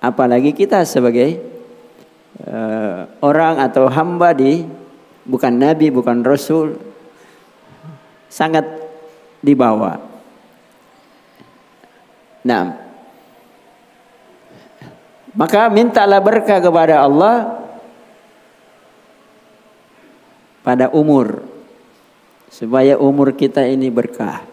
[0.00, 1.38] apalagi kita sebagai
[2.48, 4.64] uh, orang atau hamba di
[5.28, 6.80] bukan Nabi, bukan Rasul,
[8.32, 8.64] sangat
[9.44, 10.00] dibawa.
[12.40, 12.72] Nah,
[15.36, 17.60] maka mintalah berkah kepada Allah
[20.64, 21.44] pada umur
[22.48, 24.48] supaya umur kita ini berkah.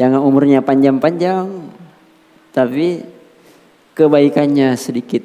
[0.00, 1.44] Jangan umurnya panjang-panjang
[2.50, 3.04] tapi
[3.94, 5.22] kebaikannya sedikit.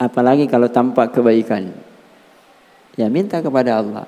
[0.00, 1.70] Apalagi kalau tampak kebaikan.
[2.96, 4.06] Ya minta kepada Allah.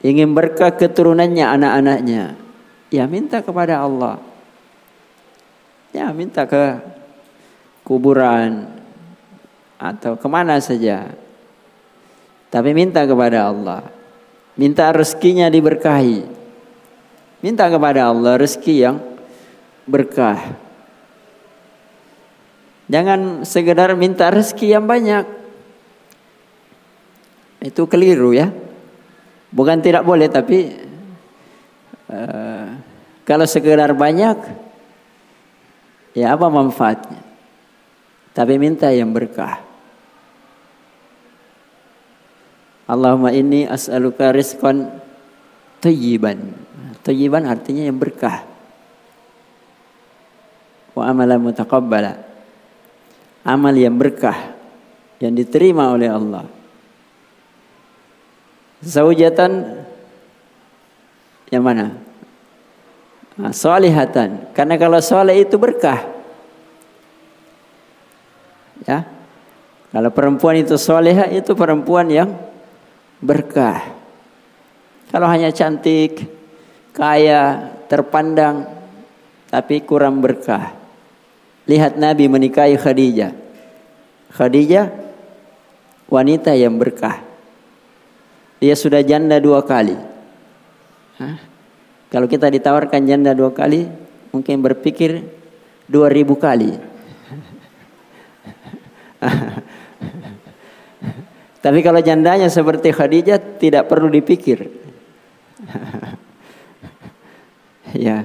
[0.00, 2.24] Ingin berkah keturunannya, anak-anaknya.
[2.88, 4.16] Ya minta kepada Allah.
[5.92, 6.80] Ya minta ke
[7.84, 8.72] kuburan
[9.76, 11.12] atau ke mana saja.
[12.48, 13.84] Tapi minta kepada Allah.
[14.56, 16.24] Minta rezekinya diberkahi.
[17.44, 18.96] Minta kepada Allah rezeki yang
[19.88, 20.68] berkah.
[22.88, 25.24] Jangan sekedar minta rezeki yang banyak.
[27.64, 28.48] Itu keliru ya.
[29.52, 30.72] Bukan tidak boleh tapi
[32.12, 32.68] uh,
[33.28, 34.36] kalau sekedar banyak
[36.16, 37.20] ya apa manfaatnya?
[38.32, 39.68] Tapi minta yang berkah.
[42.88, 44.88] Allahumma inni as'aluka rizqan
[45.84, 46.56] tayyiban.
[47.04, 48.47] Tayyiban artinya yang berkah.
[50.98, 52.12] Wa amalan mutaqabbala.
[53.46, 54.58] Amal yang berkah
[55.22, 56.58] yang diterima oleh Allah
[58.82, 59.82] zaujatan
[61.48, 61.96] yang mana?
[63.38, 64.50] Nah, solihatan.
[64.52, 66.02] Karena kalau soleh itu berkah.
[68.86, 69.06] Ya.
[69.88, 72.34] Kalau perempuan itu soleha itu perempuan yang
[73.22, 73.96] berkah.
[75.08, 76.28] Kalau hanya cantik,
[76.92, 78.68] kaya, terpandang,
[79.48, 80.77] tapi kurang berkah.
[81.68, 83.36] Lihat Nabi menikahi Khadijah.
[84.32, 84.88] Khadijah
[86.08, 87.28] wanita yang berkah
[88.58, 89.94] dia sudah janda dua kali.
[91.18, 91.38] Hah?
[92.10, 93.86] Kalau kita ditawarkan janda dua kali,
[94.34, 95.22] mungkin berpikir
[95.86, 96.74] dua ribu kali.
[101.64, 104.66] Tapi kalau jandanya seperti Khadijah tidak perlu dipikir.
[108.06, 108.24] ya,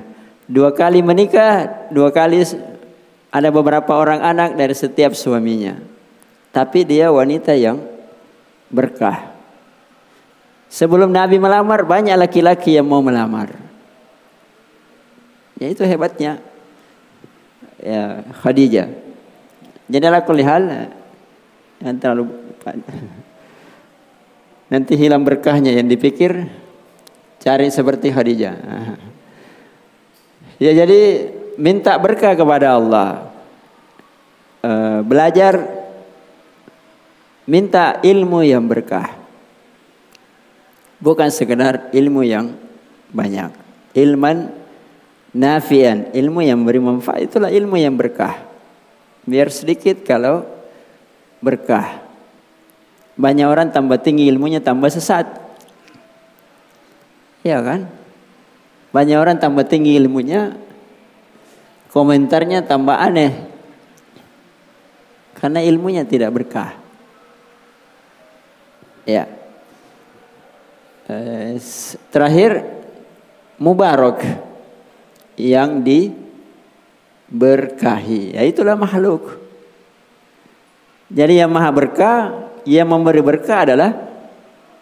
[0.49, 2.43] dua kali menikah, dua kali
[3.33, 5.81] ada beberapa orang anak dari setiap suaminya.
[6.53, 7.81] Tapi dia wanita yang
[8.69, 9.33] berkah.
[10.69, 13.57] Sebelum Nabi melamar banyak laki-laki yang mau melamar.
[15.57, 16.37] Ya itu hebatnya
[17.81, 18.89] ya Khadijah.
[19.89, 20.93] Jadi aku lihat
[21.81, 22.37] yang terlalu
[24.69, 26.49] nanti hilang berkahnya yang dipikir
[27.41, 28.55] cari seperti Khadijah.
[30.61, 31.01] Ya jadi
[31.57, 33.29] minta berkah kepada Allah.
[34.63, 35.59] Uh, belajar
[37.43, 39.11] minta ilmu yang berkah.
[41.03, 42.55] Bukan sekedar ilmu yang
[43.11, 43.51] banyak.
[43.91, 44.55] Ilman
[45.35, 48.39] nafian, ilmu yang beri manfaat itulah ilmu yang berkah.
[49.27, 50.47] Biar sedikit kalau
[51.43, 51.99] berkah.
[53.19, 55.27] Banyak orang tambah tinggi ilmunya tambah sesat.
[57.43, 57.91] Ya kan?
[58.95, 60.55] Banyak orang tambah tinggi ilmunya
[61.93, 63.53] komentarnya tambah aneh.
[65.37, 66.73] Karena ilmunya tidak berkah.
[69.05, 69.29] Ya.
[71.05, 71.59] Eh,
[72.09, 72.63] terakhir
[73.59, 74.23] mubarak
[75.37, 75.83] yang
[77.29, 78.39] diberkahi.
[78.39, 79.43] Ya itulah makhluk.
[81.13, 83.93] Jadi yang maha berkah, yang memberi berkah adalah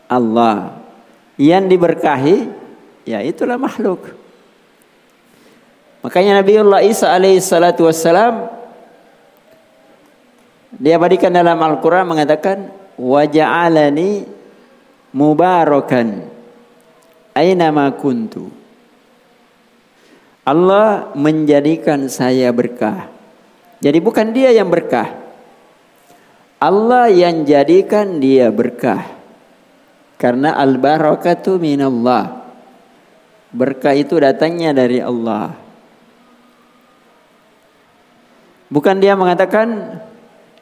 [0.08, 0.80] Allah.
[1.36, 2.38] Yang diberkahi,
[3.10, 4.21] ya itulah makhluk.
[6.02, 8.50] Makanya Nabiullah Isa alaihi salatu wassalam
[10.82, 14.26] dia berikan dalam Al-Quran mengatakan waja'alani
[15.14, 16.26] mubarakan
[17.38, 18.50] aina ma kuntu.
[20.42, 23.14] Allah menjadikan saya berkah.
[23.78, 25.22] Jadi bukan dia yang berkah.
[26.58, 29.06] Allah yang jadikan dia berkah.
[30.18, 32.42] Karena al-barakatu minallah.
[33.54, 35.61] Berkah itu datangnya dari Allah.
[38.72, 40.00] Bukan dia mengatakan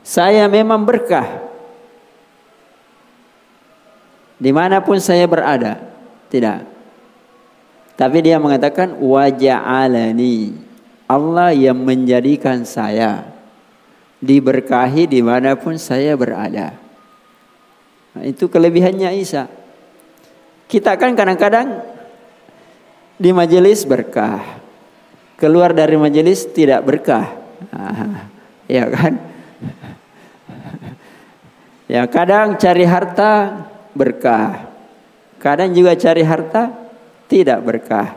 [0.02, 1.50] saya memang berkah.
[4.40, 5.78] di mana pun saya berada.
[6.32, 6.60] Tidak.
[8.00, 10.56] Tapi dia mengatakan waja'alani.
[11.10, 13.28] Allah yang menjadikan saya
[14.24, 16.78] diberkahi di mana pun saya berada.
[18.16, 19.52] Nah, itu kelebihannya Isa.
[20.70, 21.82] Kita kan kadang-kadang
[23.20, 24.64] di majelis berkah.
[25.36, 27.39] Keluar dari majelis tidak berkah.
[28.70, 29.14] Ya kan?
[31.90, 33.66] Ya kadang cari harta
[33.98, 34.70] berkah.
[35.42, 36.70] Kadang juga cari harta
[37.26, 38.14] tidak berkah.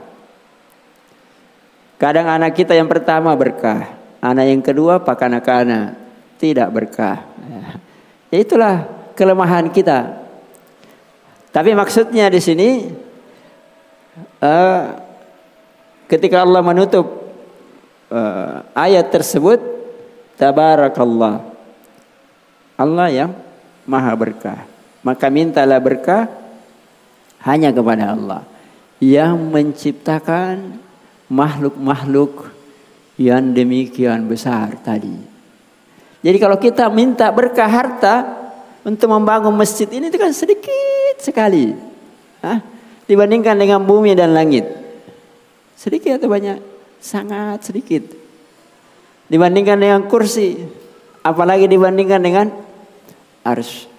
[1.97, 5.95] Kadang anak kita yang pertama berkah, anak yang kedua pakana-kana
[6.35, 7.23] tidak berkah.
[8.35, 10.19] Ya, itulah kelemahan kita.
[11.55, 12.91] Tapi maksudnya di sini
[14.43, 14.83] uh,
[16.11, 17.22] ketika Allah menutup
[18.13, 19.59] uh, ayat tersebut
[20.37, 21.41] tabarakallah
[22.77, 23.33] Allah yang
[23.89, 24.61] maha berkah.
[25.03, 26.31] Maka mintalah berkah
[27.43, 28.43] hanya kepada Allah
[29.03, 30.79] yang menciptakan
[31.27, 32.55] makhluk-makhluk
[33.19, 35.15] yang demikian besar tadi.
[36.23, 38.15] Jadi kalau kita minta berkah harta
[38.87, 41.75] untuk membangun masjid ini itu kan sedikit sekali.
[42.47, 42.63] Hah?
[43.11, 44.71] Dibandingkan dengan bumi dan langit.
[45.75, 46.72] Sedikit atau banyak?
[47.03, 48.07] Sangat sedikit.
[49.27, 50.55] Dibandingkan dengan kursi.
[51.27, 52.47] Apalagi dibandingkan dengan
[53.43, 53.91] ars.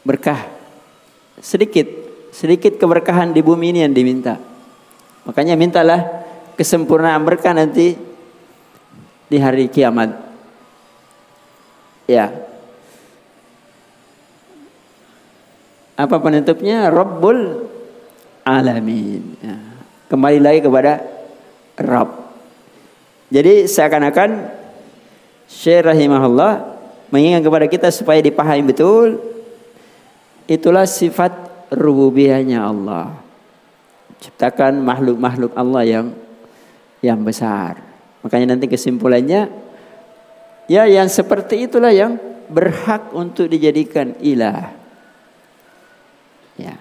[0.00, 0.48] Berkah.
[1.44, 1.84] Sedikit.
[2.32, 4.40] Sedikit keberkahan di bumi ini yang diminta.
[5.28, 6.24] Makanya mintalah
[6.56, 7.92] kesempurnaan berkah nanti
[9.28, 10.16] di hari kiamat.
[12.08, 12.32] Ya.
[16.00, 16.88] Apa penutupnya?
[16.88, 17.68] Rabbul
[18.48, 19.22] alamin.
[19.44, 19.71] Ya.
[20.12, 21.00] Kembali lagi kepada
[21.80, 22.10] Rabb.
[23.32, 24.60] Jadi seakan-akan
[25.48, 26.52] Syekh rahimahullah
[27.08, 29.16] mengingat kepada kita supaya dipahami betul
[30.44, 31.32] itulah sifat
[31.72, 33.16] rububiyahnya Allah
[34.20, 36.06] ciptakan makhluk-makhluk Allah yang
[37.00, 37.80] yang besar.
[38.20, 39.48] Makanya nanti kesimpulannya
[40.68, 42.20] ya yang seperti itulah yang
[42.52, 44.76] berhak untuk dijadikan ilah.
[46.60, 46.76] Ya.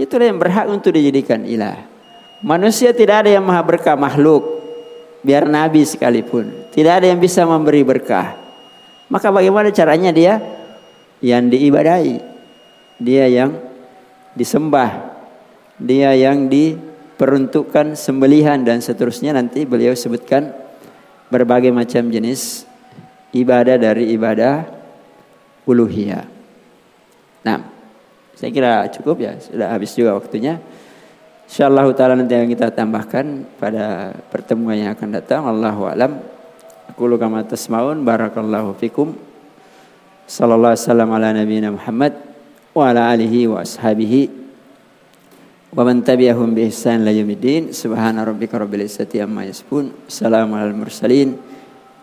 [0.00, 1.95] Itulah yang berhak untuk dijadikan ilah.
[2.44, 4.64] Manusia tidak ada yang maha berkah makhluk.
[5.24, 6.70] Biar nabi sekalipun.
[6.70, 8.36] Tidak ada yang bisa memberi berkah.
[9.08, 10.38] Maka bagaimana caranya dia?
[11.24, 12.16] Yang diibadahi.
[13.00, 13.50] Dia yang
[14.36, 15.16] disembah
[15.76, 20.52] dia yang diperuntukkan sembelihan dan seterusnya nanti beliau sebutkan
[21.28, 22.64] berbagai macam jenis
[23.36, 24.64] ibadah dari ibadah
[25.68, 26.24] uluhiyah.
[27.44, 27.60] Nah,
[28.32, 30.56] saya kira cukup ya, sudah habis juga waktunya.
[31.46, 35.46] Insyaallah taala nanti yang kita tambahkan pada pertemuan yang akan datang.
[35.46, 36.18] Allahu alam.
[36.90, 39.14] Aku kama tasmaun barakallahu fikum.
[40.26, 42.18] Sallallahu alaihi wasallam ala nabiyina Muhammad
[42.74, 44.46] wa ala alihi wa ashabihi
[45.76, 50.76] wa man tabi'ahum bi ihsan la yaumiddin subhana rabbika rabbil izzati amma yasifun salamun alal
[50.76, 51.36] mursalin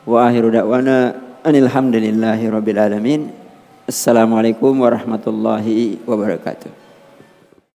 [0.06, 3.34] wa akhiru da'wana anil hamdulillahi rabbil alamin
[3.90, 6.83] assalamualaikum warahmatullahi wabarakatuh